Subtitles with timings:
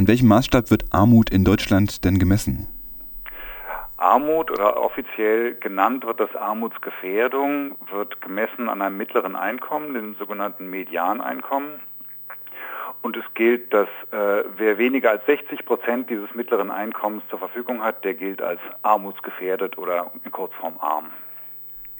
[0.00, 2.66] An welchem Maßstab wird Armut in Deutschland denn gemessen?
[3.98, 10.70] Armut oder offiziell genannt wird das Armutsgefährdung, wird gemessen an einem mittleren Einkommen, dem sogenannten
[10.70, 11.80] Medianeinkommen.
[13.02, 17.82] Und es gilt, dass äh, wer weniger als 60 Prozent dieses mittleren Einkommens zur Verfügung
[17.82, 21.10] hat, der gilt als armutsgefährdet oder in Kurzform arm.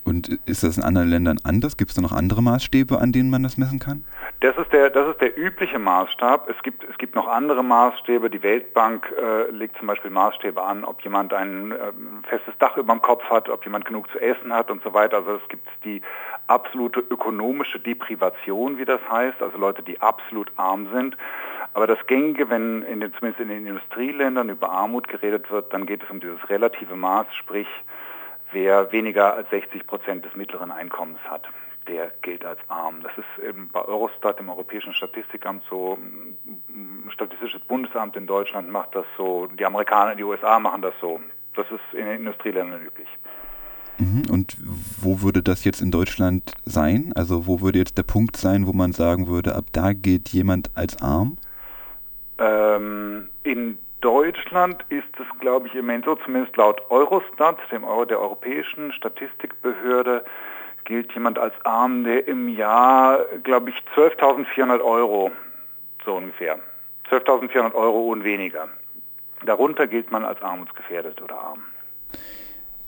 [0.05, 1.77] Und ist das in anderen Ländern anders?
[1.77, 4.05] Gibt es da noch andere Maßstäbe, an denen man das messen kann?
[4.41, 6.49] Das ist der, das ist der übliche Maßstab.
[6.49, 8.31] Es gibt, es gibt noch andere Maßstäbe.
[8.31, 11.93] Die Weltbank äh, legt zum Beispiel Maßstäbe an, ob jemand ein äh,
[12.29, 15.19] festes Dach über dem Kopf hat, ob jemand genug zu essen hat und so weiter.
[15.19, 16.01] Also es gibt die
[16.47, 21.17] absolute ökonomische Deprivation, wie das heißt, also Leute, die absolut arm sind.
[21.75, 25.87] Aber das Gängige, wenn in den, zumindest in den Industrieländern über Armut geredet wird, dann
[25.87, 27.69] geht es um dieses relative Maß, sprich
[28.53, 31.49] wer weniger als 60 Prozent des mittleren Einkommens hat
[31.91, 33.03] der gilt als arm.
[33.03, 35.99] Das ist eben bei Eurostat, dem Europäischen Statistikamt, so.
[37.09, 39.47] Statistisches Bundesamt in Deutschland macht das so.
[39.47, 41.21] Die Amerikaner, die USA machen das so.
[41.55, 43.09] Das ist in den Industrieländern üblich.
[43.99, 44.31] Mhm.
[44.31, 44.57] Und
[45.01, 47.13] wo würde das jetzt in Deutschland sein?
[47.17, 50.71] Also wo würde jetzt der Punkt sein, wo man sagen würde, ab da gilt jemand
[50.77, 51.37] als arm?
[52.39, 58.07] Ähm, in Deutschland ist es, glaube ich, im Moment so, zumindest laut Eurostat, dem Euro,
[58.07, 60.25] der Europäischen Statistikbehörde,
[60.85, 65.31] gilt jemand als arm, der im Jahr, glaube ich, 12.400 Euro,
[66.05, 66.59] so ungefähr,
[67.11, 68.69] 12.400 Euro und weniger.
[69.45, 71.63] Darunter gilt man als armutsgefährdet oder arm.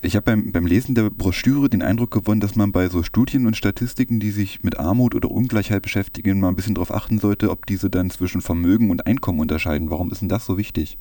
[0.05, 3.47] Ich habe beim, beim Lesen der Broschüre den Eindruck gewonnen, dass man bei so Studien
[3.47, 7.51] und Statistiken, die sich mit Armut oder Ungleichheit beschäftigen, mal ein bisschen darauf achten sollte,
[7.51, 9.93] ob diese dann zwischen Vermögen und Einkommen unterscheiden.
[9.93, 10.99] Warum ist denn das so wichtig?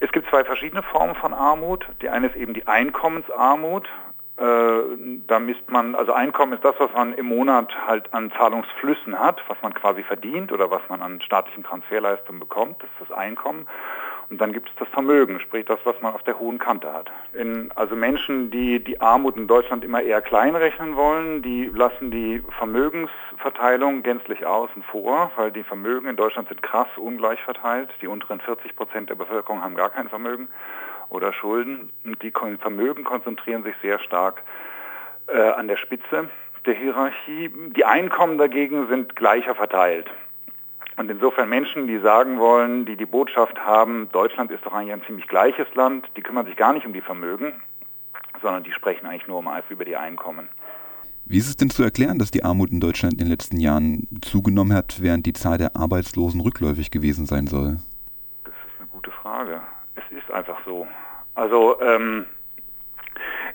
[0.00, 1.86] Es gibt zwei verschiedene Formen von Armut.
[2.02, 3.88] Die eine ist eben die Einkommensarmut.
[4.36, 4.44] Äh,
[5.28, 9.40] da misst man, also Einkommen ist das, was man im Monat halt an Zahlungsflüssen hat,
[9.46, 13.68] was man quasi verdient oder was man an staatlichen Transferleistungen bekommt, das ist das Einkommen.
[14.30, 17.10] Und dann gibt es das Vermögen, sprich das, was man auf der hohen Kante hat.
[17.32, 22.10] In, also Menschen, die die Armut in Deutschland immer eher klein rechnen wollen, die lassen
[22.10, 27.90] die Vermögensverteilung gänzlich außen vor, weil die Vermögen in Deutschland sind krass ungleich verteilt.
[28.00, 30.48] Die unteren 40 Prozent der Bevölkerung haben gar kein Vermögen
[31.10, 31.90] oder Schulden.
[32.04, 34.42] Und die Vermögen konzentrieren sich sehr stark
[35.26, 36.28] äh, an der Spitze
[36.66, 37.50] der Hierarchie.
[37.76, 40.10] Die Einkommen dagegen sind gleicher verteilt.
[40.96, 45.02] Und insofern Menschen, die sagen wollen, die die Botschaft haben, Deutschland ist doch eigentlich ein
[45.06, 47.54] ziemlich gleiches Land, die kümmern sich gar nicht um die Vermögen,
[48.42, 50.48] sondern die sprechen eigentlich nur um über die Einkommen.
[51.24, 54.08] Wie ist es denn zu erklären, dass die Armut in Deutschland in den letzten Jahren
[54.22, 57.78] zugenommen hat, während die Zahl der Arbeitslosen rückläufig gewesen sein soll?
[58.44, 59.60] Das ist eine gute Frage.
[59.94, 60.86] Es ist einfach so.
[61.34, 62.26] Also ähm,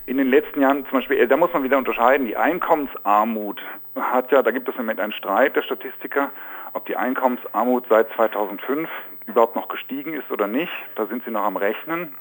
[0.06, 3.62] in den letzten Jahren zum Beispiel, äh, da muss man wieder unterscheiden, die Einkommensarmut
[3.96, 6.32] hat ja, da gibt es im Moment einen Streit der Statistiker,
[6.74, 8.90] ob die Einkommensarmut seit 2005
[9.26, 10.72] überhaupt noch gestiegen ist oder nicht.
[10.96, 12.16] Da sind sie noch am Rechnen.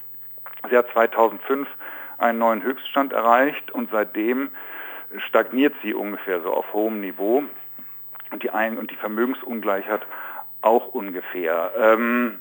[0.69, 1.69] Sie hat 2005
[2.19, 4.51] einen neuen Höchststand erreicht und seitdem
[5.29, 7.45] stagniert sie ungefähr so auf hohem Niveau
[8.31, 10.07] und die, Ein- und die Vermögensungleichheit
[10.63, 11.73] auch ungefähr.
[11.79, 12.41] Ähm,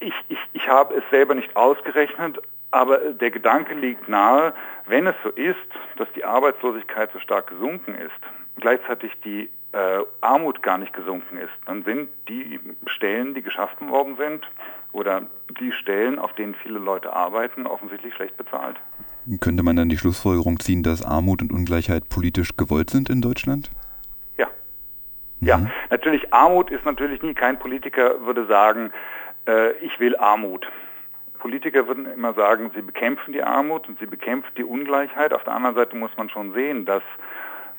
[0.00, 2.40] ich, ich, ich habe es selber nicht ausgerechnet,
[2.70, 4.52] aber der Gedanke liegt nahe,
[4.86, 5.56] wenn es so ist,
[5.96, 8.12] dass die Arbeitslosigkeit so stark gesunken ist,
[8.60, 14.16] gleichzeitig die äh, Armut gar nicht gesunken ist, dann sind die Stellen, die geschaffen worden
[14.16, 14.48] sind,
[14.92, 15.26] oder
[15.60, 18.76] die Stellen, auf denen viele Leute arbeiten, offensichtlich schlecht bezahlt.
[19.40, 23.70] Könnte man dann die Schlussfolgerung ziehen, dass Armut und Ungleichheit politisch gewollt sind in Deutschland?
[24.38, 24.46] Ja.
[25.40, 25.46] Mhm.
[25.46, 25.60] Ja,
[25.90, 28.90] natürlich Armut ist natürlich nie, kein Politiker würde sagen,
[29.46, 30.66] äh, ich will Armut.
[31.38, 35.34] Politiker würden immer sagen, sie bekämpfen die Armut und sie bekämpfen die Ungleichheit.
[35.34, 37.02] Auf der anderen Seite muss man schon sehen, dass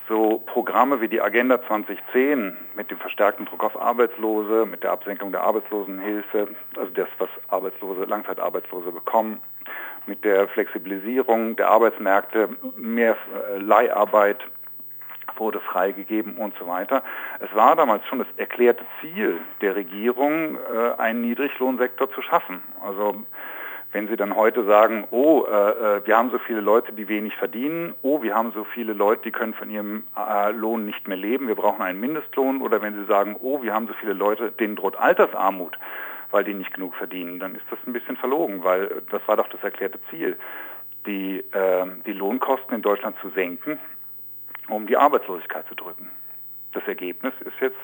[0.08, 5.32] so Programme wie die Agenda 2010 mit dem verstärkten Druck auf Arbeitslose, mit der Absenkung
[5.32, 6.48] der Arbeitslosenhilfe,
[6.78, 9.42] also das, was Arbeitslose, Langzeitarbeitslose bekommen,
[10.06, 14.40] mit der Flexibilisierung der Arbeitsmärkte, mehr äh, Leiharbeit,
[15.36, 17.04] wurde freigegeben und so weiter.
[17.40, 22.62] Es war damals schon das erklärte Ziel der Regierung, äh, einen Niedriglohnsektor zu schaffen.
[22.82, 23.24] Also
[23.98, 27.36] wenn Sie dann heute sagen, oh, äh, äh, wir haben so viele Leute, die wenig
[27.36, 31.18] verdienen, oh, wir haben so viele Leute, die können von ihrem äh, Lohn nicht mehr
[31.18, 34.52] leben, wir brauchen einen Mindestlohn, oder wenn Sie sagen, oh, wir haben so viele Leute,
[34.52, 35.80] denen droht Altersarmut,
[36.30, 39.48] weil die nicht genug verdienen, dann ist das ein bisschen verlogen, weil das war doch
[39.50, 40.38] das erklärte Ziel,
[41.08, 43.80] die, äh, die Lohnkosten in Deutschland zu senken
[44.70, 46.12] um die Arbeitslosigkeit zu drücken.
[46.74, 47.78] Das Ergebnis ist jetzt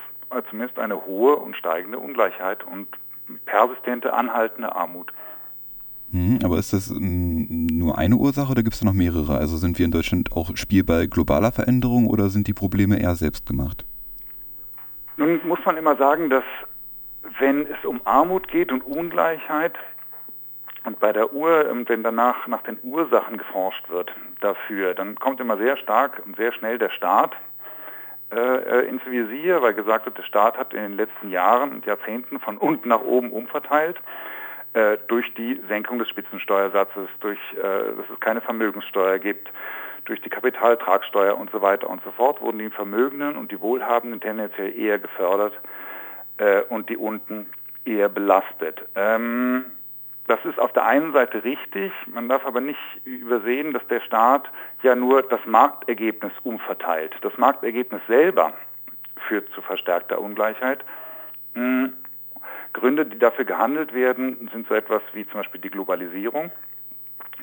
[0.49, 2.89] zumindest eine hohe und steigende Ungleichheit und
[3.45, 5.13] persistente, anhaltende Armut.
[6.13, 9.35] Hm, aber ist das nur eine Ursache oder gibt es noch mehrere?
[9.35, 13.47] Also sind wir in Deutschland auch Spielball globaler Veränderungen oder sind die Probleme eher selbst
[13.47, 13.83] gemacht?
[15.17, 16.43] Nun muss man immer sagen, dass
[17.39, 19.73] wenn es um Armut geht und Ungleichheit
[20.85, 25.39] und bei der Uhr, ähm, wenn danach nach den Ursachen geforscht wird dafür, dann kommt
[25.39, 27.31] immer sehr stark und sehr schnell der Staat
[28.31, 31.87] äh, äh, ins Visier, weil gesagt wird, der Staat hat in den letzten Jahren und
[31.87, 33.99] Jahrzehnten von unten nach oben umverteilt
[34.73, 39.49] äh, durch die Senkung des Spitzensteuersatzes, durch, äh, dass es keine Vermögenssteuer gibt,
[40.05, 44.19] durch die Kapitaltragsteuer und so weiter und so fort wurden die Vermögenden und die Wohlhabenden
[44.19, 45.53] tendenziell eher gefördert
[46.37, 47.47] äh, und die unten
[47.85, 48.83] eher belastet.
[48.95, 49.65] Ähm,
[50.27, 54.49] das ist auf der einen Seite richtig, man darf aber nicht übersehen, dass der Staat
[54.81, 57.13] ja nur das Marktergebnis umverteilt.
[57.21, 58.53] Das Marktergebnis selber
[59.27, 60.83] führt zu verstärkter Ungleichheit.
[61.55, 61.93] Hm.
[62.73, 66.51] Gründe, die dafür gehandelt werden, sind so etwas wie zum Beispiel die Globalisierung.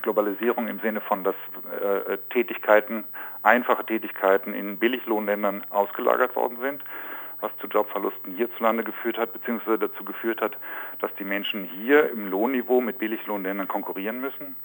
[0.02, 1.34] Globalisierung im Sinne von, dass
[1.82, 3.04] äh, Tätigkeiten,
[3.42, 6.82] einfache Tätigkeiten in Billiglohnländern ausgelagert worden sind
[7.40, 10.56] was zu Jobverlusten hierzulande geführt hat, beziehungsweise dazu geführt hat,
[11.00, 14.56] dass die Menschen hier im Lohnniveau mit Billiglohnländern konkurrieren müssen.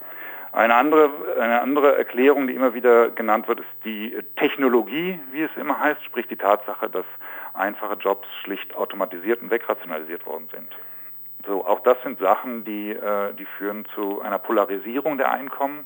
[0.52, 5.50] Eine andere, eine andere Erklärung, die immer wieder genannt wird, ist die Technologie, wie es
[5.56, 7.04] immer heißt, sprich die Tatsache, dass
[7.56, 10.68] einfache Jobs schlicht automatisiert und wegrationalisiert worden sind.
[11.46, 15.84] So, auch das sind Sachen, die, äh, die führen zu einer Polarisierung der Einkommen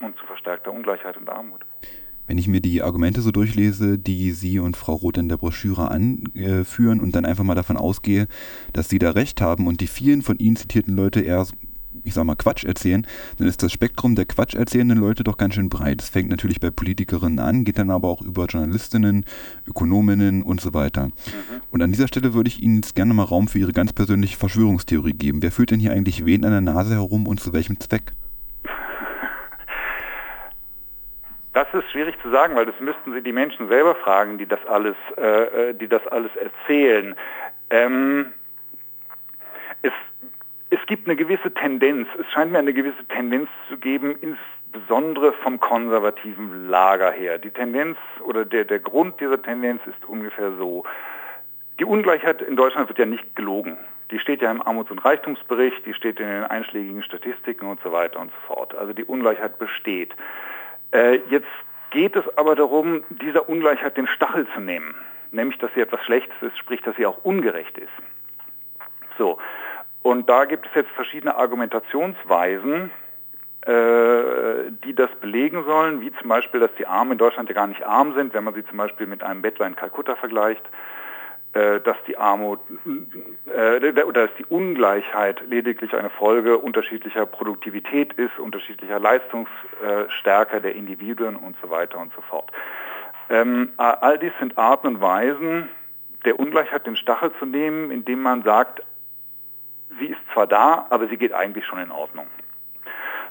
[0.00, 1.62] und zu verstärkter Ungleichheit und Armut.
[2.26, 5.90] Wenn ich mir die Argumente so durchlese, die Sie und Frau Roth in der Broschüre
[5.90, 8.26] anführen und dann einfach mal davon ausgehe,
[8.72, 11.46] dass Sie da recht haben und die vielen von Ihnen zitierten Leute eher,
[12.04, 13.06] ich sag mal, Quatsch erzählen,
[13.38, 16.00] dann ist das Spektrum der Quatsch erzählenden Leute doch ganz schön breit.
[16.02, 19.24] Es fängt natürlich bei Politikerinnen an, geht dann aber auch über Journalistinnen,
[19.66, 21.06] Ökonominnen und so weiter.
[21.06, 21.12] Mhm.
[21.70, 24.36] Und an dieser Stelle würde ich Ihnen jetzt gerne mal Raum für Ihre ganz persönliche
[24.36, 25.42] Verschwörungstheorie geben.
[25.42, 28.12] Wer führt denn hier eigentlich wen an der Nase herum und zu welchem Zweck?
[31.56, 34.60] Das ist schwierig zu sagen, weil das müssten Sie die Menschen selber fragen, die das
[34.66, 37.16] alles, äh, äh, die das alles erzählen.
[37.70, 38.26] Ähm,
[39.80, 39.92] es,
[40.70, 45.60] es gibt eine gewisse Tendenz, es scheint mir eine gewisse Tendenz zu geben, insbesondere vom
[45.60, 47.38] konservativen Lager her.
[47.38, 50.84] Die Tendenz oder der, der Grund dieser Tendenz ist ungefähr so.
[51.78, 53.76] Die Ungleichheit in Deutschland wird ja nicht gelogen.
[54.10, 57.92] Die steht ja im Armuts- und Reichtumsbericht, die steht in den einschlägigen Statistiken und so
[57.92, 58.74] weiter und so fort.
[58.74, 60.14] Also die Ungleichheit besteht.
[60.92, 61.48] Äh, jetzt
[61.90, 64.94] geht es aber darum, dieser Ungleichheit den Stachel zu nehmen,
[65.32, 67.88] nämlich dass sie etwas Schlechtes ist, sprich, dass sie auch ungerecht ist.
[69.18, 69.38] So,
[70.06, 72.92] und da gibt es jetzt verschiedene Argumentationsweisen,
[73.62, 77.66] äh, die das belegen sollen, wie zum Beispiel, dass die Armen in Deutschland ja gar
[77.66, 80.62] nicht arm sind, wenn man sie zum Beispiel mit einem Bettler in Kalkutta vergleicht,
[81.54, 82.60] äh, dass die Armut
[83.52, 91.34] äh, oder dass die Ungleichheit lediglich eine Folge unterschiedlicher Produktivität ist, unterschiedlicher Leistungsstärke der Individuen
[91.34, 92.52] und so weiter und so fort.
[93.28, 95.68] Ähm, all dies sind Arten und Weisen,
[96.24, 98.82] der Ungleichheit den Stachel zu nehmen, indem man sagt,
[99.98, 102.26] sie ist zwar da, aber sie geht eigentlich schon in Ordnung.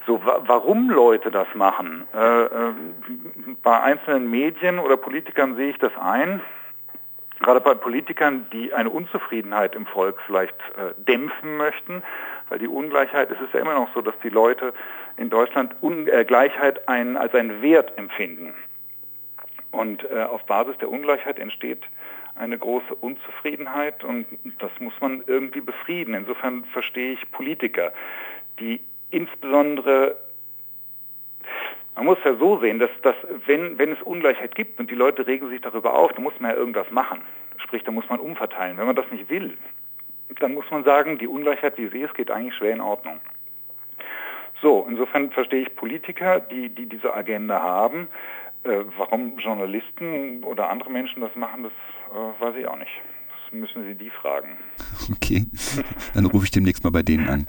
[0.05, 2.05] So, wa warum Leute das machen?
[2.13, 2.73] Äh, äh,
[3.63, 6.41] bei einzelnen Medien oder Politikern sehe ich das ein
[7.39, 12.03] gerade bei Politikern, die eine Unzufriedenheit im Volk vielleicht äh, dämpfen möchten,
[12.49, 14.73] weil die Ungleichheit, es ist ja immer noch so, dass die Leute
[15.17, 18.53] in Deutschland Ungleichheit äh, ein, als einen Wert empfinden.
[19.71, 21.83] Und äh, auf Basis der Ungleichheit entsteht
[22.35, 24.25] eine große Unzufriedenheit und
[24.59, 26.13] das muss man irgendwie befrieden.
[26.13, 27.93] Insofern verstehe ich Politiker,
[28.59, 30.17] die insbesondere
[31.95, 35.25] man muss ja so sehen, dass, dass wenn, wenn es Ungleichheit gibt und die Leute
[35.27, 37.21] regen sich darüber auf, dann muss man ja irgendwas machen.
[37.57, 38.77] Sprich, da muss man umverteilen.
[38.77, 39.57] Wenn man das nicht will,
[40.39, 43.21] dann muss man sagen, die Ungleichheit, wie sie ist, geht eigentlich schwer in Ordnung.
[44.61, 48.09] So, insofern verstehe ich Politiker, die, die diese Agenda haben.
[48.63, 51.73] Äh, warum Journalisten oder andere Menschen das machen, das
[52.15, 52.91] äh, weiß ich auch nicht.
[53.29, 54.57] Das müssen Sie die fragen.
[55.11, 55.45] Okay,
[56.15, 57.47] dann rufe ich demnächst mal bei denen an.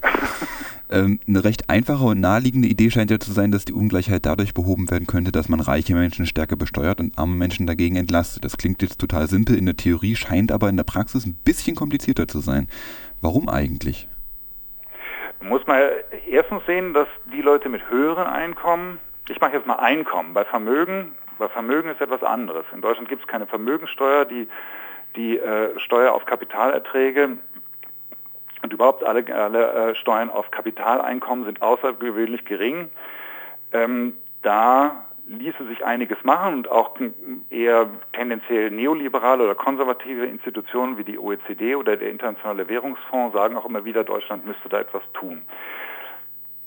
[0.91, 4.53] Ähm, eine recht einfache und naheliegende Idee scheint ja zu sein, dass die Ungleichheit dadurch
[4.53, 8.45] behoben werden könnte, dass man reiche Menschen stärker besteuert und arme Menschen dagegen entlastet.
[8.45, 11.77] Das klingt jetzt total simpel in der Theorie, scheint aber in der Praxis ein bisschen
[11.77, 12.69] komplizierter zu sein.
[13.21, 14.09] Warum eigentlich?
[15.41, 15.81] Muss man
[16.31, 21.13] erstens sehen, dass die Leute mit höheren Einkommen, ich mache jetzt mal Einkommen, bei Vermögen,
[21.39, 22.65] bei Vermögen ist etwas anderes.
[22.73, 24.49] In Deutschland gibt es keine Vermögensteuer, die,
[25.17, 27.37] die äh, Steuer auf Kapitalerträge
[28.63, 32.91] und überhaupt alle, alle äh, Steuern auf Kapitaleinkommen sind außergewöhnlich gering.
[33.73, 36.97] Ähm, da ließe sich einiges machen und auch
[37.51, 43.65] eher tendenziell neoliberale oder konservative Institutionen wie die OECD oder der Internationale Währungsfonds sagen auch
[43.67, 45.43] immer wieder, Deutschland müsste da etwas tun.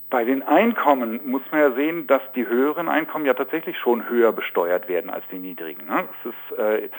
[0.10, 4.32] Bei den Einkommen muss man ja sehen, dass die höheren Einkommen ja tatsächlich schon höher
[4.32, 5.86] besteuert werden als die niedrigen.
[5.86, 6.10] Ne?
[6.24, 6.89] Ist, äh,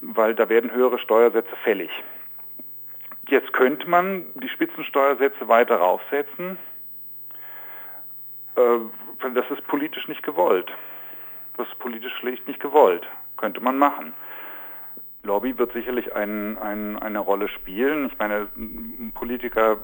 [0.00, 1.90] weil da werden höhere Steuersätze fällig.
[3.28, 6.56] Jetzt könnte man die Spitzensteuersätze weiter raufsetzen.
[8.56, 10.72] Äh, das ist politisch nicht gewollt.
[11.58, 13.06] Das ist politisch schlicht nicht gewollt.
[13.36, 14.14] Könnte man machen.
[15.26, 18.06] Lobby wird sicherlich ein, ein, eine Rolle spielen.
[18.06, 18.48] Ich meine,
[19.14, 19.76] Politiker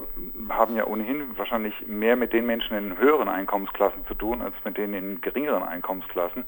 [0.48, 4.78] haben ja ohnehin wahrscheinlich mehr mit den Menschen in höheren Einkommensklassen zu tun, als mit
[4.78, 6.44] denen in geringeren Einkommensklassen.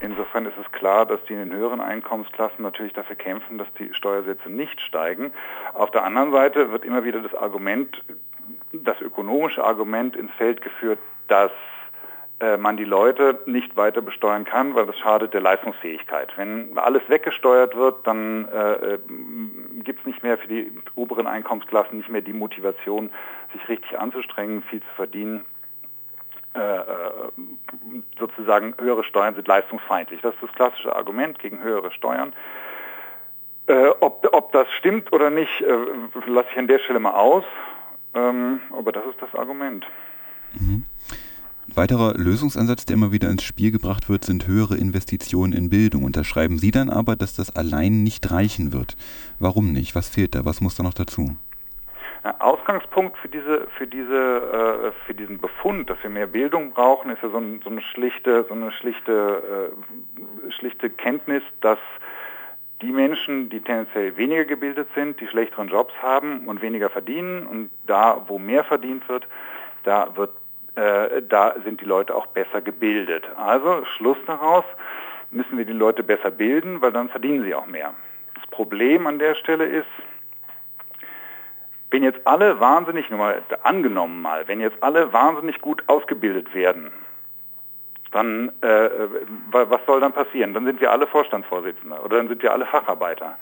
[0.00, 3.92] Insofern ist es klar, dass die in den höheren Einkommensklassen natürlich dafür kämpfen, dass die
[3.92, 5.32] Steuersätze nicht steigen.
[5.74, 8.02] Auf der anderen Seite wird immer wieder das Argument,
[8.72, 10.98] das ökonomische Argument ins Feld geführt,
[11.28, 11.52] dass
[12.58, 16.32] man die Leute nicht weiter besteuern kann, weil das schadet der Leistungsfähigkeit.
[16.36, 18.98] Wenn alles weggesteuert wird, dann äh,
[19.84, 23.10] gibt es nicht mehr für die oberen Einkommensklassen nicht mehr die Motivation,
[23.52, 25.44] sich richtig anzustrengen, viel zu verdienen.
[26.54, 26.82] Äh, äh,
[28.18, 30.20] sozusagen höhere Steuern sind leistungsfeindlich.
[30.22, 32.32] Das ist das klassische Argument gegen höhere Steuern.
[33.66, 35.76] Äh, ob, ob das stimmt oder nicht, äh,
[36.26, 37.44] lasse ich an der Stelle mal aus.
[38.14, 39.86] Ähm, aber das ist das Argument.
[40.54, 40.84] Mhm
[41.74, 46.04] weiterer Lösungsansatz, der immer wieder ins Spiel gebracht wird, sind höhere Investitionen in Bildung.
[46.04, 48.96] Unterschreiben Sie dann aber, dass das allein nicht reichen wird.
[49.38, 49.94] Warum nicht?
[49.94, 50.44] Was fehlt da?
[50.44, 51.36] Was muss da noch dazu?
[52.38, 57.22] Ausgangspunkt für diese, für diese, äh, für diesen Befund, dass wir mehr Bildung brauchen, ist
[57.22, 59.72] ja so, ein, so eine schlichte, so eine schlichte,
[60.46, 61.78] äh, schlichte Kenntnis, dass
[62.82, 67.70] die Menschen, die tendenziell weniger gebildet sind, die schlechteren Jobs haben und weniger verdienen und
[67.86, 69.26] da, wo mehr verdient wird,
[69.84, 70.30] da wird
[70.80, 73.24] äh, da sind die Leute auch besser gebildet.
[73.36, 74.64] Also Schluss daraus,
[75.30, 77.92] müssen wir die Leute besser bilden, weil dann verdienen sie auch mehr.
[78.34, 79.86] Das Problem an der Stelle ist,
[81.90, 86.90] wenn jetzt alle wahnsinnig, nur mal angenommen mal, wenn jetzt alle wahnsinnig gut ausgebildet werden,
[88.12, 88.90] dann äh,
[89.50, 90.54] was soll dann passieren?
[90.54, 93.36] Dann sind wir alle Vorstandsvorsitzende oder dann sind wir alle Facharbeiter.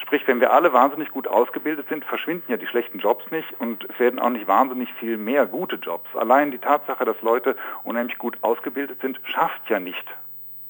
[0.00, 3.84] Sprich, wenn wir alle wahnsinnig gut ausgebildet sind, verschwinden ja die schlechten Jobs nicht und
[3.84, 6.08] es werden auch nicht wahnsinnig viel mehr gute Jobs.
[6.16, 7.54] Allein die Tatsache, dass Leute
[7.84, 10.04] unheimlich gut ausgebildet sind, schafft ja nicht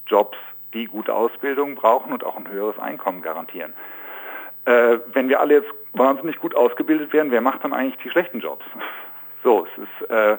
[0.06, 0.36] Jobs,
[0.74, 3.72] die gute Ausbildung brauchen und auch ein höheres Einkommen garantieren.
[4.64, 8.40] Äh, wenn wir alle jetzt wahnsinnig gut ausgebildet werden, wer macht dann eigentlich die schlechten
[8.40, 8.64] Jobs?
[9.42, 10.36] So, es ist äh,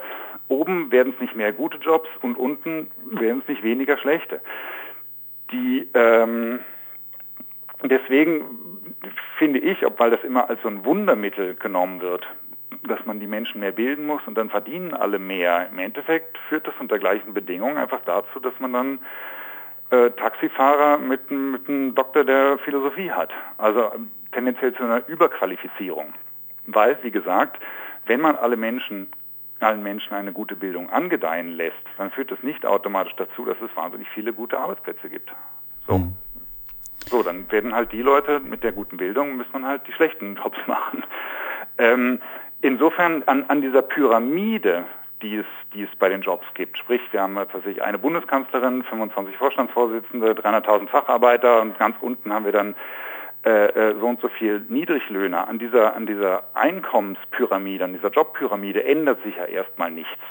[0.48, 4.42] oben werden es nicht mehr gute Jobs und unten werden es nicht weniger schlechte.
[5.52, 6.60] Die ähm,
[7.84, 8.71] deswegen
[9.38, 12.28] finde ich, ob weil das immer als so ein Wundermittel genommen wird,
[12.84, 15.68] dass man die Menschen mehr bilden muss und dann verdienen alle mehr.
[15.72, 19.00] Im Endeffekt führt das unter gleichen Bedingungen einfach dazu, dass man dann
[19.92, 23.32] äh, Taxifahrer mit, mit einem Doktor der Philosophie hat.
[23.58, 23.92] Also
[24.32, 26.14] tendenziell zu einer Überqualifizierung.
[26.68, 27.62] Weil, wie gesagt,
[28.06, 29.08] wenn man alle Menschen,
[29.60, 33.76] allen Menschen eine gute Bildung angedeihen lässt, dann führt das nicht automatisch dazu, dass es
[33.76, 35.32] wahnsinnig viele gute Arbeitsplätze gibt.
[35.88, 36.00] So.
[36.00, 36.14] Mhm.
[37.12, 40.36] So, dann werden halt die Leute mit der guten Bildung, müssen dann halt die schlechten
[40.42, 41.04] Jobs machen.
[41.78, 42.22] Ähm,
[42.62, 44.86] insofern an, an dieser Pyramide,
[45.22, 46.78] die es, die es bei den Jobs gibt.
[46.78, 52.54] Sprich, wir haben tatsächlich eine Bundeskanzlerin, 25 Vorstandsvorsitzende, 300.000 Facharbeiter und ganz unten haben wir
[52.54, 52.76] dann
[53.46, 55.50] äh, äh, so und so viel Niedriglöhner.
[55.50, 60.22] An dieser, an dieser Einkommenspyramide, an dieser Jobpyramide ändert sich ja erstmal nichts.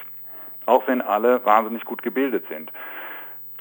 [0.65, 2.73] Auch wenn alle wahnsinnig gut gebildet sind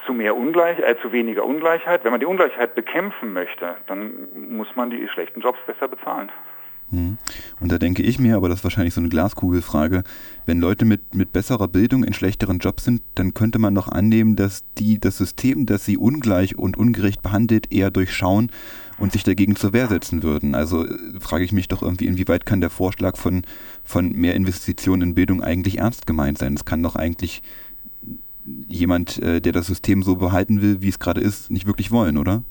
[0.05, 2.03] zu mehr Ungleich, äh, zu weniger Ungleichheit.
[2.03, 6.31] Wenn man die Ungleichheit bekämpfen möchte, dann muss man die schlechten Jobs besser bezahlen.
[6.91, 7.17] Hm.
[7.59, 10.03] Und da denke ich mir, aber das ist wahrscheinlich so eine Glaskugelfrage,
[10.47, 14.35] wenn Leute mit, mit besserer Bildung in schlechteren Jobs sind, dann könnte man doch annehmen,
[14.35, 18.51] dass die das System, das sie ungleich und ungerecht behandelt, eher durchschauen
[18.97, 20.55] und sich dagegen zur Wehr setzen würden.
[20.55, 23.43] Also äh, frage ich mich doch irgendwie, inwieweit kann der Vorschlag von,
[23.83, 26.55] von mehr Investitionen in Bildung eigentlich ernst gemeint sein?
[26.55, 27.43] Es kann doch eigentlich
[28.67, 32.17] jemand, äh, der das System so behalten will, wie es gerade ist, nicht wirklich wollen,
[32.17, 32.43] oder?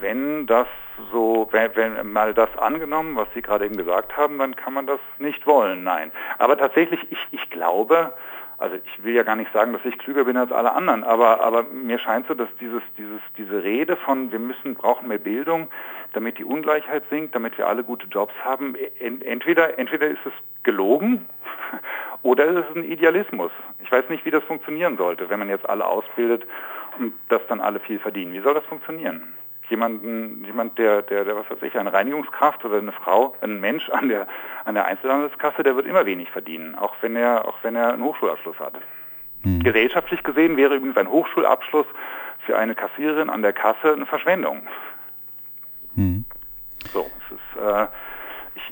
[0.00, 0.66] Wenn das
[1.12, 4.86] so, wenn, wenn mal das angenommen, was Sie gerade eben gesagt haben, dann kann man
[4.86, 6.12] das nicht wollen, nein.
[6.38, 8.12] Aber tatsächlich, ich, ich glaube,
[8.58, 11.40] also ich will ja gar nicht sagen, dass ich klüger bin als alle anderen, aber,
[11.40, 15.68] aber mir scheint so, dass dieses, dieses, diese Rede von wir müssen, brauchen mehr Bildung,
[16.12, 20.32] damit die Ungleichheit sinkt, damit wir alle gute Jobs haben, entweder, entweder ist es
[20.62, 21.24] gelogen
[22.22, 23.50] oder ist es ein Idealismus.
[23.82, 26.46] Ich weiß nicht, wie das funktionieren sollte, wenn man jetzt alle ausbildet
[26.98, 28.32] und dass dann alle viel verdienen.
[28.32, 29.34] Wie soll das funktionieren?
[29.68, 33.88] Jemanden, jemand, der, der, der, was weiß ich, eine Reinigungskraft oder eine Frau, ein Mensch
[33.90, 34.26] an der,
[34.64, 38.02] an der Einzelhandelskasse, der wird immer wenig verdienen, auch wenn er, auch wenn er einen
[38.02, 38.74] Hochschulabschluss hat.
[39.42, 39.62] Hm.
[39.62, 41.86] Gesellschaftlich gesehen wäre übrigens ein Hochschulabschluss
[42.44, 44.62] für eine Kassiererin an der Kasse eine Verschwendung.
[45.94, 46.24] Hm.
[46.92, 47.86] So, es ist, äh,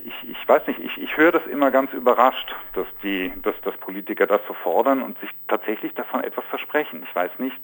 [0.05, 3.77] ich, ich, weiß nicht, ich, ich höre das immer ganz überrascht, dass die, dass, dass
[3.79, 7.03] Politiker das so fordern und sich tatsächlich davon etwas versprechen.
[7.09, 7.61] Ich weiß nicht,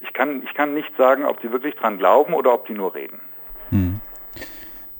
[0.00, 2.94] ich kann, ich kann nicht sagen, ob die wirklich dran glauben oder ob die nur
[2.94, 3.20] reden.
[3.70, 4.00] Hm.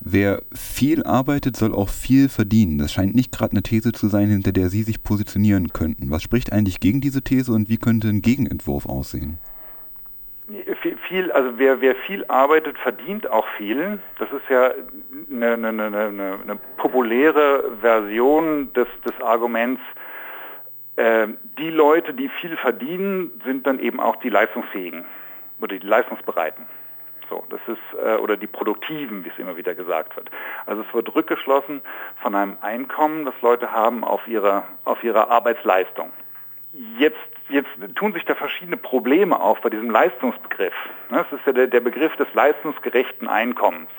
[0.00, 2.76] Wer viel arbeitet, soll auch viel verdienen.
[2.76, 6.11] Das scheint nicht gerade eine These zu sein, hinter der Sie sich positionieren könnten.
[6.11, 9.38] Was spricht eigentlich gegen diese These und wie könnte ein Gegenentwurf aussehen?
[11.14, 14.00] Viel, also wer, wer viel arbeitet, verdient auch viel.
[14.18, 14.73] Das ist ja
[15.30, 19.80] eine, eine, eine, eine populäre Version des, des Arguments,
[20.97, 25.04] äh, die Leute, die viel verdienen, sind dann eben auch die Leistungsfähigen
[25.61, 26.66] oder die Leistungsbereiten.
[27.30, 30.33] So, das ist, äh, oder die Produktiven, wie es immer wieder gesagt wird.
[30.66, 31.80] Also es wird rückgeschlossen
[32.23, 36.11] von einem Einkommen, das Leute haben auf ihrer, auf ihrer Arbeitsleistung.
[36.99, 37.18] Jetzt,
[37.49, 40.75] jetzt tun sich da verschiedene Probleme auf bei diesem Leistungsbegriff.
[41.11, 43.91] Das ist ja der, der Begriff des leistungsgerechten Einkommens,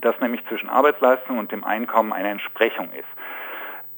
[0.00, 3.08] das nämlich zwischen Arbeitsleistung und dem Einkommen eine Entsprechung ist.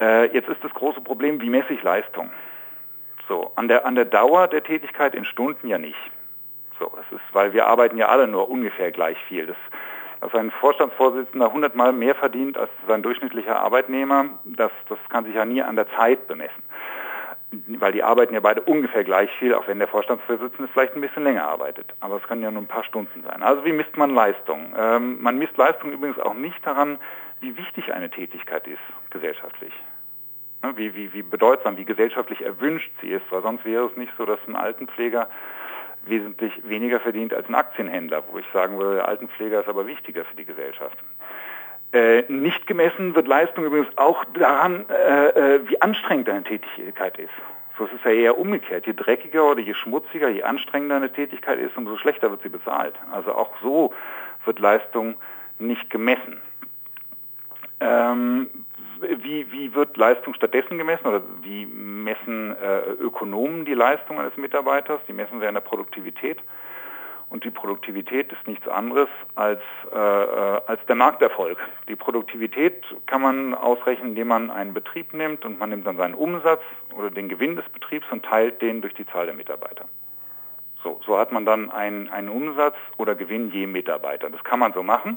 [0.01, 2.31] Äh, jetzt ist das große Problem, wie messe ich Leistung?
[3.29, 6.11] So, an der, an der Dauer der Tätigkeit in Stunden ja nicht.
[6.79, 9.47] So, das ist, weil wir arbeiten ja alle nur ungefähr gleich viel.
[9.47, 9.57] Das,
[10.21, 15.45] dass ein Vorstandsvorsitzender hundertmal mehr verdient als sein durchschnittlicher Arbeitnehmer, das, das kann sich ja
[15.45, 16.63] nie an der Zeit bemessen.
[17.67, 21.25] Weil die arbeiten ja beide ungefähr gleich viel, auch wenn der Vorstandsvorsitzende vielleicht ein bisschen
[21.25, 21.93] länger arbeitet.
[22.01, 23.43] Aber es können ja nur ein paar Stunden sein.
[23.43, 24.75] Also wie misst man Leistung?
[24.77, 26.99] Ähm, man misst Leistung übrigens auch nicht daran,
[27.41, 28.81] wie wichtig eine Tätigkeit ist
[29.11, 29.73] gesellschaftlich.
[30.63, 34.13] Ne, wie, wie, wie bedeutsam, wie gesellschaftlich erwünscht sie ist, weil sonst wäre es nicht
[34.17, 35.29] so, dass ein Altenpfleger
[36.07, 40.25] wesentlich weniger verdient als ein Aktienhändler, wo ich sagen würde, der Altenpfleger ist aber wichtiger
[40.25, 40.97] für die Gesellschaft.
[41.93, 47.29] Äh, nicht gemessen wird Leistung übrigens auch daran, äh, äh, wie anstrengend eine Tätigkeit ist.
[47.77, 48.87] So ist es ja eher umgekehrt.
[48.87, 52.95] Je dreckiger oder je schmutziger, je anstrengender eine Tätigkeit ist, umso schlechter wird sie bezahlt.
[53.11, 53.93] Also auch so
[54.47, 55.17] wird Leistung
[55.59, 56.41] nicht gemessen.
[57.81, 58.49] Ähm,
[59.01, 65.01] wie, wie wird Leistung stattdessen gemessen oder wie messen äh, Ökonomen die Leistung eines Mitarbeiters?
[65.09, 66.39] Die messen sie an der Produktivität.
[67.33, 71.57] Und die Produktivität ist nichts anderes als, äh, äh, als der Markterfolg.
[71.89, 76.13] Die Produktivität kann man ausrechnen, indem man einen Betrieb nimmt und man nimmt dann seinen
[76.13, 76.61] Umsatz
[76.95, 79.87] oder den Gewinn des Betriebs und teilt den durch die Zahl der Mitarbeiter.
[80.83, 84.29] So, so hat man dann einen, einen Umsatz oder Gewinn je Mitarbeiter.
[84.29, 85.17] Das kann man so machen.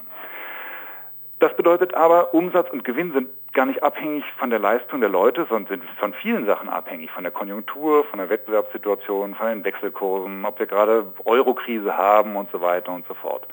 [1.40, 5.48] Das bedeutet aber, Umsatz und Gewinn sind gar nicht abhängig von der Leistung der Leute,
[5.50, 7.10] sondern sind von vielen Sachen abhängig.
[7.10, 12.52] Von der Konjunktur, von der Wettbewerbssituation, von den Wechselkursen, ob wir gerade Eurokrise haben und
[12.52, 13.48] so weiter und so fort.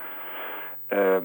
[0.90, 1.22] Äh,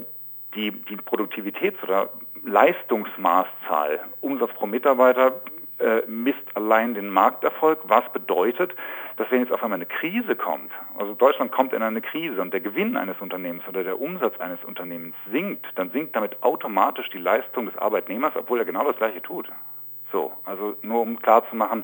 [0.55, 2.09] die, die Produktivitäts- oder
[2.45, 5.41] Leistungsmaßzahl, Umsatz pro Mitarbeiter,
[5.79, 8.75] äh, misst allein den Markterfolg, was bedeutet,
[9.17, 12.51] dass wenn jetzt auf einmal eine Krise kommt, also Deutschland kommt in eine Krise und
[12.53, 17.17] der Gewinn eines Unternehmens oder der Umsatz eines Unternehmens sinkt, dann sinkt damit automatisch die
[17.17, 19.49] Leistung des Arbeitnehmers, obwohl er genau das gleiche tut.
[20.11, 21.83] So, also nur um klarzumachen,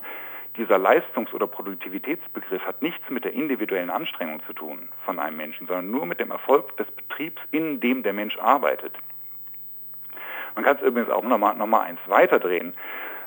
[0.58, 5.66] dieser Leistungs- oder Produktivitätsbegriff hat nichts mit der individuellen Anstrengung zu tun von einem Menschen,
[5.68, 8.94] sondern nur mit dem Erfolg des Betriebs, in dem der Mensch arbeitet.
[10.56, 12.76] Man kann es übrigens auch nochmal noch mal eins weiterdrehen.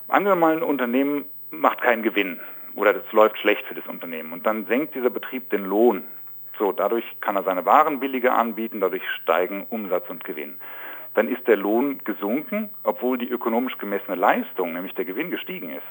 [0.08, 2.40] Angenommen mal ein Unternehmen macht keinen Gewinn
[2.74, 6.04] oder das läuft schlecht für das Unternehmen und dann senkt dieser Betrieb den Lohn.
[6.58, 10.58] So, dadurch kann er seine Waren billiger anbieten, dadurch steigen Umsatz und Gewinn.
[11.14, 15.86] Dann ist der Lohn gesunken, obwohl die ökonomisch gemessene Leistung, nämlich der Gewinn, gestiegen ist.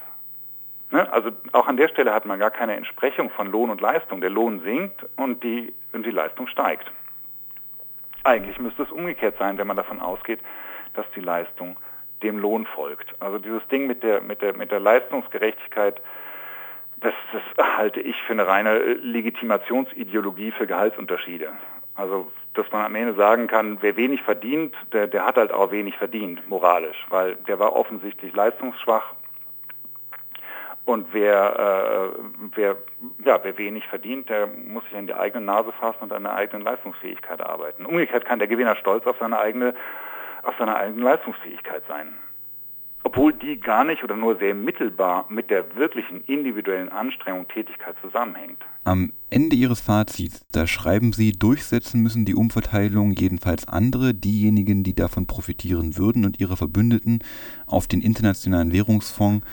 [0.92, 1.12] Ne?
[1.12, 4.22] Also auch an der Stelle hat man gar keine Entsprechung von Lohn und Leistung.
[4.22, 6.92] Der Lohn sinkt und die, und die Leistung steigt.
[8.24, 10.40] Eigentlich müsste es umgekehrt sein, wenn man davon ausgeht,
[10.94, 11.78] dass die Leistung
[12.24, 13.14] dem Lohn folgt.
[13.20, 16.02] Also dieses Ding mit der, mit der, mit der Leistungsgerechtigkeit,
[17.02, 21.52] das, das halte ich für eine reine Legitimationsideologie für Gehaltsunterschiede.
[21.96, 25.72] Also, dass man am Ende sagen kann, wer wenig verdient, der, der hat halt auch
[25.72, 29.14] wenig verdient, moralisch, weil der war offensichtlich leistungsschwach.
[30.86, 32.20] Und wer, äh,
[32.56, 32.76] wer,
[33.26, 36.36] ja, wer wenig verdient, der muss sich an die eigene Nase fassen und an der
[36.36, 37.86] eigenen Leistungsfähigkeit arbeiten.
[37.86, 39.74] Umgekehrt kann der Gewinner stolz auf seine eigene
[40.46, 42.14] auf seiner eigenen Leistungsfähigkeit sein.
[43.04, 48.58] Obwohl die gar nicht oder nur sehr mittelbar mit der wirklichen individuellen Anstrengung Tätigkeit zusammenhängt.
[48.84, 54.96] Am Ende Ihres Fazits, da schreiben Sie, durchsetzen müssen die Umverteilung jedenfalls andere, diejenigen, die
[54.96, 57.20] davon profitieren würden und ihre Verbündeten,
[57.68, 59.46] auf den Internationalen Währungsfonds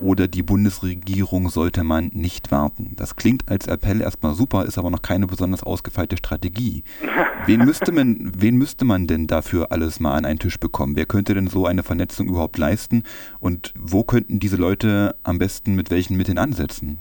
[0.00, 2.92] oder die Bundesregierung sollte man nicht warten.
[2.96, 6.82] Das klingt als Appell erstmal super, ist aber noch keine besonders ausgefeilte Strategie.
[7.46, 10.96] Wen müsste man, wen müsste man denn dafür alles mal an einen Tisch bekommen?
[10.96, 13.04] Wer könnte denn so eine Vernetzung überhaupt leisten?
[13.40, 16.98] Und wo könnten diese Leute am besten mit welchen Mitteln ansetzen?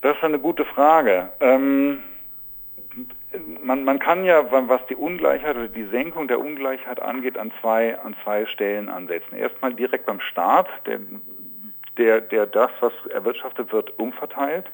[0.00, 1.28] Das ist eine gute Frage.
[1.40, 1.98] Ähm,
[3.62, 7.98] man, man kann ja, was die Ungleichheit oder die Senkung der Ungleichheit angeht, an zwei,
[8.00, 9.36] an zwei Stellen ansetzen.
[9.36, 11.00] Erstmal direkt beim Staat, der,
[11.96, 14.70] der, der das, was erwirtschaftet wird, umverteilt.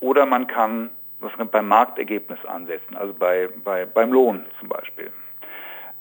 [0.00, 5.12] Oder man kann was beim Marktergebnis ansetzen, also bei, bei, beim Lohn zum Beispiel.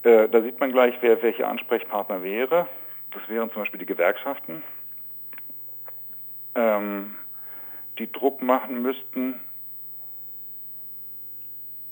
[0.04, 2.68] Äh, da sieht man gleich, wer welche Ansprechpartner wäre.
[3.12, 4.64] Das wären zum Beispiel die Gewerkschaften,
[6.56, 7.16] ähm,
[8.00, 9.40] die Druck machen müssten.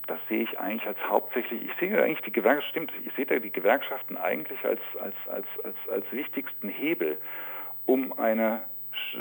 [0.10, 3.38] Das sehe ich eigentlich als hauptsächlich, ich sehe eigentlich die Gewerkschaften, stimmt, ich sehe da
[3.38, 7.16] die Gewerkschaften eigentlich als, als, als, als, als wichtigsten Hebel,
[7.86, 8.62] um eine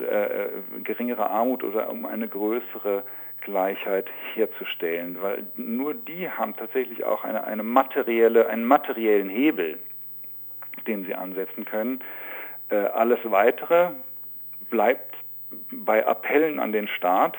[0.01, 0.47] äh,
[0.83, 3.03] geringere Armut oder um eine größere
[3.43, 9.79] Gleichheit herzustellen, weil nur die haben tatsächlich auch eine, eine materielle, einen materiellen Hebel,
[10.87, 12.01] den sie ansetzen können.
[12.71, 13.91] Äh, alles Weitere
[14.71, 15.17] bleibt
[15.71, 17.37] bei Appellen an den Staat,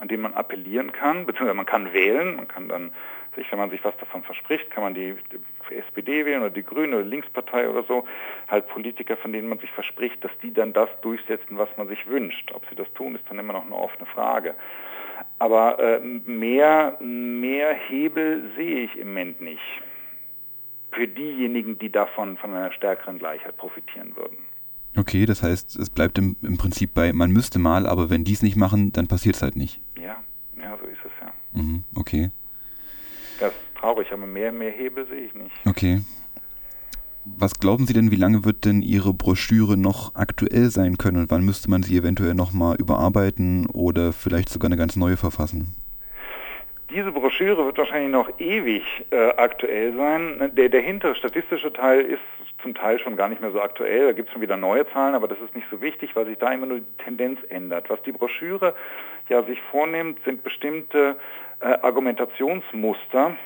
[0.00, 2.92] an dem man appellieren kann, beziehungsweise man kann wählen, man kann dann
[3.36, 5.16] sich, wenn man sich was davon verspricht, kann man die,
[5.70, 8.04] SPD wählen oder die Grüne oder Linkspartei oder so,
[8.48, 12.06] halt Politiker, von denen man sich verspricht, dass die dann das durchsetzen, was man sich
[12.06, 12.52] wünscht.
[12.52, 14.54] Ob sie das tun, ist dann immer noch eine offene Frage.
[15.38, 19.82] Aber äh, mehr, mehr Hebel sehe ich im Moment nicht
[20.92, 24.38] für diejenigen, die davon von einer stärkeren Gleichheit profitieren würden.
[24.96, 28.32] Okay, das heißt, es bleibt im, im Prinzip bei, man müsste mal, aber wenn die
[28.32, 29.80] es nicht machen, dann passiert es halt nicht.
[30.00, 30.22] Ja,
[30.60, 31.32] ja, so ist es ja.
[31.60, 32.30] Mhm, okay.
[33.40, 35.54] Das ist traurig, aber mehr, mehr Hebel sehe ich nicht.
[35.66, 36.02] Okay.
[37.24, 41.30] Was glauben Sie denn, wie lange wird denn Ihre Broschüre noch aktuell sein können und
[41.30, 45.74] wann müsste man sie eventuell nochmal überarbeiten oder vielleicht sogar eine ganz neue verfassen?
[46.90, 50.52] Diese Broschüre wird wahrscheinlich noch ewig äh, aktuell sein.
[50.54, 52.20] Der, der hintere statistische Teil ist
[52.64, 54.06] zum Teil schon gar nicht mehr so aktuell.
[54.06, 56.38] Da gibt es schon wieder neue Zahlen, aber das ist nicht so wichtig, weil sich
[56.38, 57.88] da immer nur die Tendenz ändert.
[57.88, 58.74] Was die Broschüre
[59.28, 61.16] ja sich vornimmt, sind bestimmte
[61.60, 63.36] äh, Argumentationsmuster,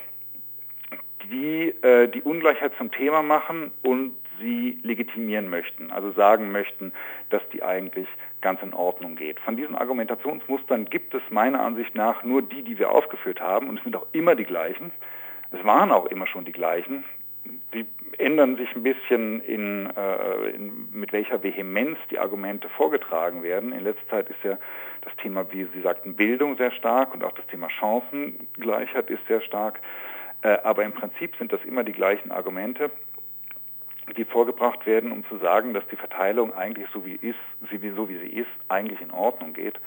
[1.31, 6.93] die äh, die Ungleichheit zum Thema machen und sie legitimieren möchten, also sagen möchten,
[7.31, 8.07] dass die eigentlich
[8.41, 9.41] ganz in Ordnung geht.
[9.41, 13.79] Von diesen Argumentationsmustern gibt es meiner Ansicht nach nur die, die wir aufgeführt haben und
[13.79, 14.93] es sind auch immer die gleichen.
[15.51, 17.05] Es waren auch immer schon die gleichen.
[17.75, 17.87] Die
[18.19, 23.73] ändern sich ein bisschen in, äh, in, mit welcher Vehemenz die Argumente vorgetragen werden.
[23.73, 24.59] In letzter Zeit ist ja
[25.03, 29.41] das Thema, wie Sie sagten, Bildung sehr stark und auch das Thema Chancengleichheit ist sehr
[29.41, 29.81] stark.
[30.43, 32.91] Äh, aber im Prinzip sind das immer die gleichen Argumente,
[34.17, 37.39] die vorgebracht werden, um zu sagen, dass die Verteilung eigentlich so wie, ist,
[37.97, 39.79] so wie sie ist, eigentlich in Ordnung geht.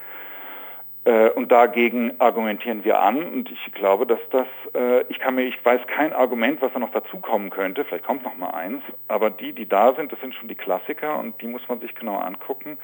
[1.03, 5.43] Äh, und dagegen argumentieren wir an und ich glaube, dass das, äh, ich kann mir,
[5.43, 9.31] ich weiß kein Argument, was da noch dazukommen könnte, vielleicht kommt noch mal eins, aber
[9.31, 12.17] die, die da sind, das sind schon die Klassiker und die muss man sich genau
[12.17, 12.77] angucken.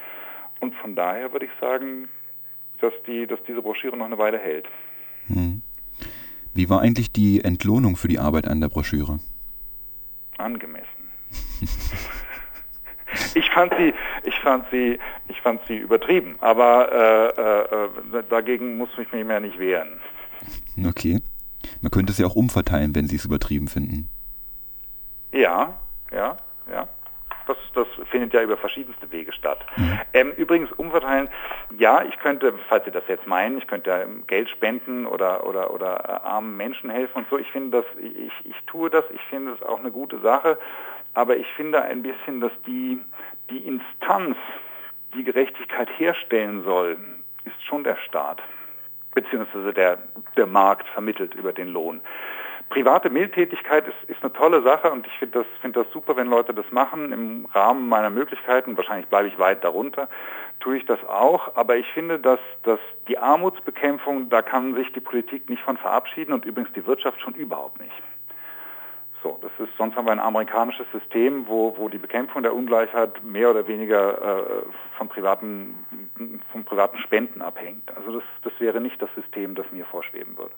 [0.60, 2.10] Und von daher würde ich sagen,
[2.82, 4.68] dass, die, dass diese Broschüre noch eine Weile hält.
[5.28, 5.62] Hm.
[6.56, 9.20] Wie war eigentlich die Entlohnung für die Arbeit an der Broschüre?
[10.40, 10.88] Angemessen.
[13.36, 18.90] ich fand sie, ich fand sie, ich fand sie übertrieben, aber äh, äh, dagegen muss
[18.98, 20.00] ich mich mehr nicht wehren.
[20.86, 21.22] Okay.
[21.82, 24.10] Man könnte es ja auch umverteilen, wenn Sie es übertrieben finden.
[25.32, 25.74] Ja,
[26.12, 26.38] ja,
[26.72, 26.88] ja.
[27.46, 29.66] Das, das findet ja über verschiedenste Wege statt.
[29.78, 30.00] Mhm.
[30.14, 31.30] Ähm, übrigens umverteilen,
[31.78, 35.96] ja, ich könnte, falls Sie das jetzt meinen, ich könnte Geld spenden oder, oder, oder
[36.04, 37.38] äh, armen Menschen helfen und so.
[37.38, 40.58] Ich finde das, ich, ich tue das, ich finde es auch eine gute Sache,
[41.18, 43.02] aber ich finde ein bisschen, dass die,
[43.50, 44.38] die Instanz,
[45.16, 46.98] die Gerechtigkeit herstellen soll,
[47.44, 48.42] ist schon der Staat,
[49.16, 49.98] beziehungsweise der,
[50.36, 52.02] der Markt vermittelt über den Lohn
[52.70, 56.28] private Mildtätigkeit ist, ist eine tolle Sache und ich finde das, find das super, wenn
[56.28, 57.12] Leute das machen.
[57.12, 60.10] Im Rahmen meiner Möglichkeiten, wahrscheinlich bleibe ich weit darunter,
[60.60, 61.56] tue ich das auch.
[61.56, 66.34] Aber ich finde, dass, dass die Armutsbekämpfung, da kann sich die Politik nicht von verabschieden
[66.34, 67.94] und übrigens die Wirtschaft schon überhaupt nicht.
[69.24, 73.24] So, das ist, sonst haben wir ein amerikanisches System, wo, wo die Bekämpfung der Ungleichheit
[73.24, 74.64] mehr oder weniger äh,
[74.98, 75.76] von, privaten,
[76.52, 77.90] von privaten Spenden abhängt.
[77.96, 80.54] Also das, das wäre nicht das System, das mir vorschweben würde.